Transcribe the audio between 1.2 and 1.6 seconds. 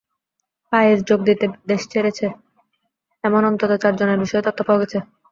দিতে